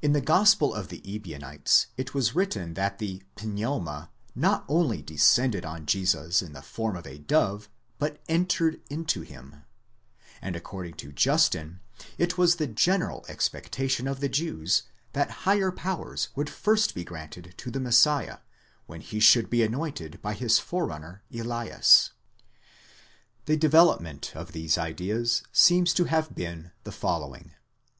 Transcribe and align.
In 0.00 0.12
the 0.12 0.20
Gospel 0.20 0.72
of 0.72 0.86
the 0.86 0.98
Ebionites 1.04 1.88
it 1.96 2.14
was 2.14 2.32
written 2.36 2.74
that 2.74 3.00
the 3.00 3.24
πνεῦμα 3.34 4.08
not 4.36 4.64
only 4.68 5.02
descended 5.02 5.64
on 5.64 5.84
Jesus 5.84 6.42
in 6.42 6.52
the 6.52 6.62
form 6.62 6.94
of 6.94 7.08
a 7.08 7.18
dove, 7.18 7.68
but 7.98 8.22
entered 8.28 8.80
into 8.88 9.22
him 9.22 9.64
;7 10.36 10.42
and 10.42 10.54
according 10.54 10.94
to 10.94 11.10
Justin, 11.10 11.80
it 12.18 12.38
was 12.38 12.54
the 12.54 12.68
general 12.68 13.24
expectation 13.28 14.06
of 14.06 14.20
the 14.20 14.28
Jews, 14.28 14.84
that 15.12 15.32
higher 15.42 15.72
powers 15.72 16.28
would 16.36 16.48
first 16.48 16.94
be 16.94 17.02
granted 17.02 17.52
to 17.56 17.72
the 17.72 17.80
Messiah, 17.80 18.38
when 18.86 19.00
he 19.00 19.18
should 19.18 19.50
be 19.50 19.64
anointed 19.64 20.22
by 20.22 20.34
his 20.34 20.60
forerunner 20.60 21.24
Elias.® 21.34 22.10
The 23.46 23.56
development 23.56 24.36
of 24.36 24.52
these 24.52 24.78
ideas 24.78 25.42
seems 25.50 25.92
to 25.94 26.04
have 26.04 26.32
been 26.32 26.70
the 26.84 26.92
following. 26.92 27.54